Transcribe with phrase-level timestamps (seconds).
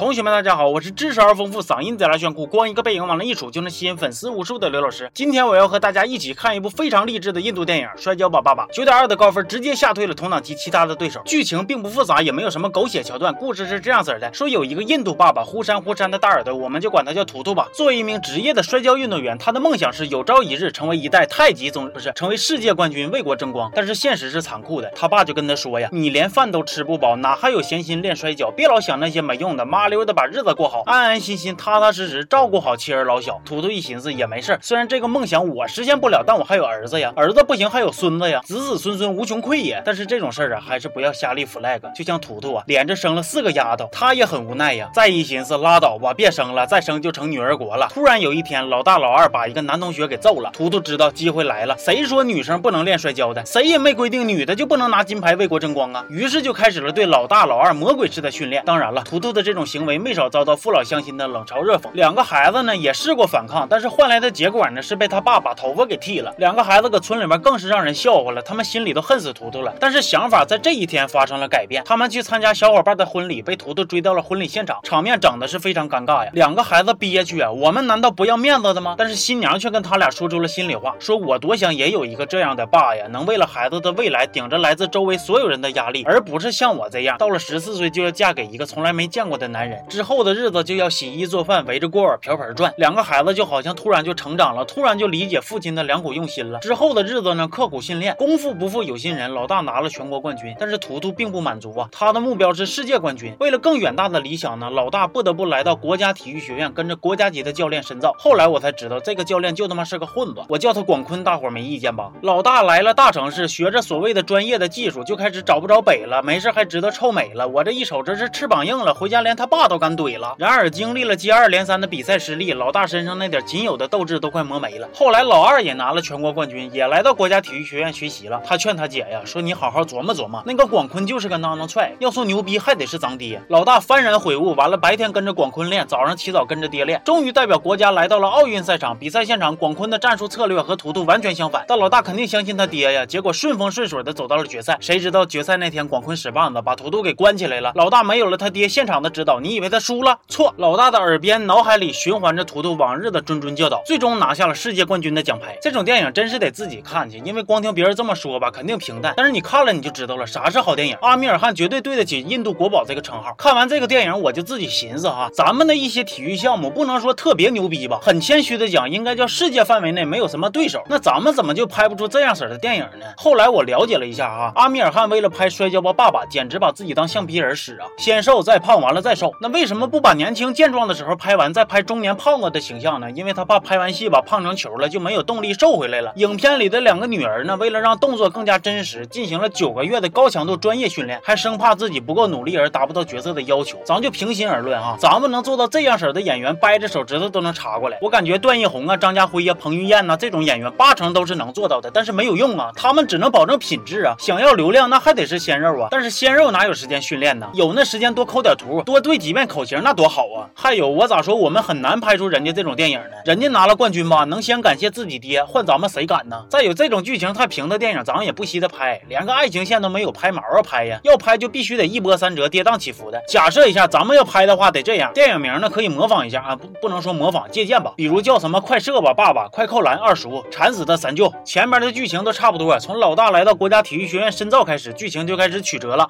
[0.00, 5.10] 同学们，大家好，我是知识而丰富、嗓音贼拉炫酷、光一个背影往那一杵就能吸引粉丝无数的刘老师。
[5.12, 8.66] 今天我要和大家一起看一部非常励志的印度电影《摔跤吧，爸爸》。
[8.72, 11.20] 九点二的高分直接吓退了同档期其他的对手。
[11.26, 13.34] 剧情并不复杂，也没有什么狗血桥段。
[13.34, 17.68] 故事是这样子的：说有一个印度爸爸，忽闪忽闪的大耳朵，我们就管他叫图图吧。
[17.74, 23.70] 作为一名职业的摔跤运动员，他的梦想是有朝一日成为一代太极宗，不是成为世界冠军，为国争光。
[23.74, 28.50] 但是现实是残酷的，他爸就跟他说呀：“你连饭都吃不饱，哪还有闲心练摔跤？
[28.50, 33.40] 别老想那些没用的，妈溜的把日子过。”好，安安心心、踏踏实实照顾好妻儿老小。
[33.44, 39.82] 图图一寻思也没事，虽然这个梦想我实现不了，但我还有儿子呀，儿子不行还有孙子呀，子子孙孙无穷匮也。
[39.84, 41.80] 但是这种事儿啊，还是不要瞎立 flag。
[41.92, 44.88] 就像图图啊，连着生了四个丫头，他也很无奈呀。
[44.94, 47.88] 再一寻思，拉倒吧，别生了，再生就成女儿国了。
[47.92, 51.76] 突然有一天，老大老二把一个男同学给揍了，图图知道机会来了。
[51.76, 53.44] 谁说女生不能练摔跤的？
[53.44, 56.04] 谁也没规定女的就不能拿金牌为国争光啊。
[56.08, 58.62] 于是就开始了对老大老二魔鬼式的训练。
[58.64, 61.30] 当然了，图图的这种行行为没少遭到父老乡亲的。
[61.30, 66.34] 冷嘲热讽，两个孩子呢也试过反抗，但是换来的结果呢是被他爸把头发给剃了。
[66.38, 69.72] 两个孩子搁村里面更是让人笑话了，他们心里都恨死图图了。
[69.80, 76.30] 但是想法在这一天发生了改变，他们去参加小伙伴的婚礼，被图图追到了婚礼现场，场面整的是非常尴尬呀。
[76.34, 78.96] 两个孩子憋屈啊，我们难道不要面子的吗？
[78.98, 91.30] 但是新娘却跟他俩说出了心里话，说我多想也有一个这样的爸呀，能为了孩子的未来顶着来自周围所有人的压力，而不是像我这样，到了十四岁就要嫁给一个从来没见过的男人，之后的日子就要洗衣。
[91.30, 96.58] 做饭围着锅碗瓢盆转，两个孩子就好像突然就成长了，突然就理解父亲的良苦用心了。
[96.58, 100.52] 之后的日子呢，刻苦训练，功夫不负有心人，老大拿了全国冠军。
[100.58, 103.32] 但是图图并不满足啊，他的目标是世界冠军。
[103.38, 108.12] 为了更远大的理想呢，老大不得不来到国家体育学院，跟着国家级的教练深造。
[108.18, 112.10] 后来我才知道，这个教练就他妈是个混子，我叫他广坤，大伙儿没意见吧？
[112.22, 116.20] 老大来了大城市，学着所谓的专业的技术，就开始找不着北了。
[116.24, 120.34] 没事还知道臭美了，我这一瞅，这是翅膀硬了，回家连他爸都敢怼了。
[120.38, 121.10] 然而经历了。
[121.20, 124.88] 接二连三的比赛失利，老大身上那点仅有的斗志都快磨没了。
[124.94, 128.40] 后来老二也拿了全国冠军，也来到国家体育学院学习了。
[128.46, 133.42] 他劝他姐呀，说你好好琢磨琢磨，那个广坤就是个孬孬踹，要说牛逼还得是咱爹。
[133.48, 138.96] 老大幡然悔悟，完了白天跟着广坤练，早上起早跟着爹练，终于代表国家来到了奥运赛场。
[138.96, 143.04] 比赛现场，广坤的战术策略和图图完全相反，但老大肯定相信他爹呀。
[143.04, 147.72] 结果顺风顺水的走到了决赛，谁知道决赛那天广坤使棒子把图图给关起来了。
[147.74, 150.18] 老大没有了他爹现场的指导，你以为他输了？
[150.28, 151.90] 错，老大的耳边脑海里。
[151.92, 155.58] 循环着图图往日的谆谆教导，最终拿下了世界冠军的奖牌。
[155.60, 159.12] 这种电影真是得自己看去，因为光听别人这么说吧，肯定平淡。
[159.16, 160.96] 但是你看了你就知道了，啥是好电影。
[161.02, 163.34] 阿米尔汗绝对对得起印度国宝这个称号。
[163.36, 170.82] 看完这个电影，我就自己寻思哈，咱们的一些体育项目不能说特别牛逼吧，很谦虚的讲，应该叫世界范围内没有什么对手。
[170.88, 173.06] 那咱们怎么就拍不出这样式的电影呢？
[173.16, 179.29] 后来我了解了一下哈，阿米尔汗为了拍《摔跤吧，爸爸》，简直把自己当橡皮人使啊，先瘦再胖，完了再瘦。
[179.40, 182.60] 那为什么不把年轻健壮的时候拍完，再拍中年胖子的？
[182.60, 183.10] 形象呢？
[183.10, 186.12] 因为他怕拍完戏吧胖成球了，就没有动力瘦回来了。
[186.16, 193.78] 影片里的两个女儿呢，为了让动作更加真实，进行了九个月的高强度专业训练，还生怕自己不够努力而达不到角色的要求。
[193.84, 197.98] 咱就平心而论哈，咱们能做到这样式的演员，掰着手指头都能查过来。
[198.02, 204.14] 我感觉段奕宏啊、张家辉呀、彭于晏呐这种演员，八成都是能做到的，但是没有用啊，他们只能保证品质啊。
[204.18, 205.88] 想要流量，那还得是鲜肉啊。
[205.90, 207.48] 但是鲜肉哪有时间训练呢？
[207.54, 210.48] 有那时间多抠点图，多对几遍口型，那多好啊。
[210.54, 212.50] 还有我咋说，我们很难拍出人家。
[212.50, 216.44] 这种电影呢，人家拿了冠军吧，能先感谢自己爹，换咱们谁敢呢？
[216.48, 220.98] 再有这种剧情太平的电影，咱们也不稀得拍，连个爱情线都没有，拍毛啊拍呀！
[221.04, 223.22] 要拍就必须得一波三折、跌宕起伏的。
[223.28, 225.12] 假设一下，咱们要拍的话，得这样。
[225.12, 227.92] 电影名呢，可以模仿一下啊，不不能说模仿，借鉴吧。
[227.96, 232.76] 比如叫什么“快射吧，爸爸”“快扣篮，二叔”“馋死的三舅”，前面的剧情都差不多。
[232.80, 236.08] 从老大来到国家体育学院深造开始，剧情就开始曲折了。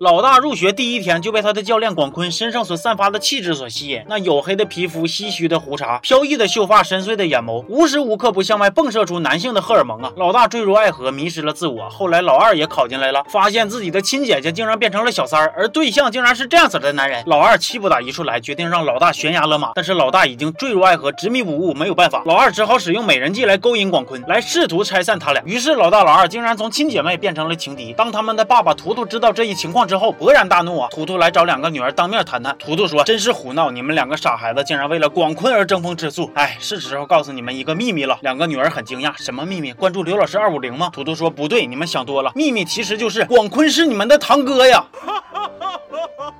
[0.00, 10.10] 老大入学第一天就被他的教练广坤身上所散发的气质所吸引，那黝黑的皮肤、唏嘘的胡茬、飘逸的秀发、深邃的眼眸，无时无刻不向外迸射出男性的荷尔蒙啊！
[10.16, 11.86] 老大坠入爱河，迷失了自我。
[11.90, 17.22] 后来老二也考进来了，发现自己的亲姐姐竟然变成了小三儿，而对象竟然是这样子的男人。
[17.26, 19.72] 老二气不打一处来，决定让老大悬崖勒马。
[19.74, 22.22] 但是老大已经坠入爱河，执迷不悟，没有办法。
[22.24, 25.42] 老二只好使用美人计来勾引广坤，来试图拆散他俩。
[25.44, 27.92] 于是老大老二竟然从亲姐妹变成了情敌。
[27.92, 30.88] 当他们的爸爸图图知道这一情况之后，勃然大怒啊。
[30.92, 32.56] 图图来找两个女儿当面谈谈。
[32.60, 36.30] 图图说：“真是胡闹，你们两个傻孩子竟然为了广坤而争风吃醋。
[36.34, 39.72] 哎，是时候告诉你们一个秘密了。”两个女儿很惊讶：“什么秘密？
[39.72, 42.30] 关注刘老师二五零吗？”图图说：“不对，你们想多了。
[42.36, 44.84] 秘密其实就是广坤是你们的堂哥呀。”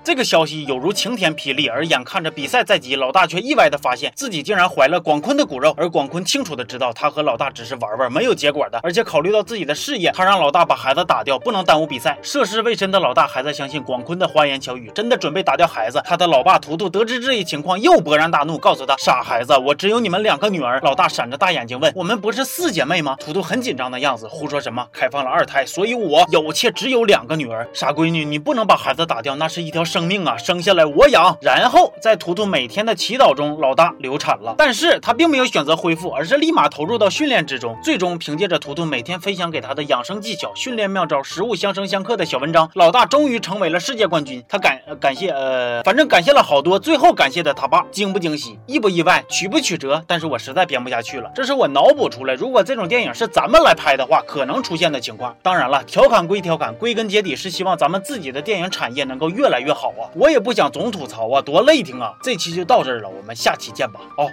[0.03, 12.19] 这个消息有如晴天霹雳，而眼看着比赛在即，老大却意外的发现自己竟然怀了广坤的骨肉，而广坤清楚的知道他和老大只是玩玩，没有结果的，而且考虑到自己的事业，他让老大把孩子打掉，不能耽误比赛。
[12.23, 16.03] 涉世未深的老大还在相信广坤的花言巧语，真的准备打掉孩子。
[16.05, 27.69] 他的老爸图图得知这一情况，又勃然大怒，告诉他：“傻孩子，我只有你们两个女儿。”老大闪着大眼睛问：“我们不是四姐妹吗？”图图很紧张的样子，胡说什么开放了二胎，所以我有且只有两个女儿。
[27.73, 31.37] 傻闺女，你不能把孩子打掉，那是一条生命啊，生下来我养。
[31.41, 37.77] 然后在图图每天的祈祷中，老大流产了，但是他并没有选择恢复，而是立马投入到训练之中。
[37.82, 44.43] 最终凭借着图图每天分享给他的养生技巧、训练妙招、食物相生相克的小文章，老大终于成为了世界冠军。
[44.49, 50.03] 他感感谢呃，反正感谢了好多，最后感谢的他爸，惊不惊喜，意不意外，曲不曲折？
[50.06, 55.37] 但是我实在编不下去了，这是我脑补出来，如果这种电影是咱们来拍的话，可能出现的情况。
[55.43, 60.10] 当然了，调侃归调侃，归根结底是希望咱们自己的电影产业能够越来越好啊！
[60.14, 62.14] 我也不想总吐槽啊，多累挺啊！
[62.22, 64.30] 这期就到这儿了，我们下期见吧，哦。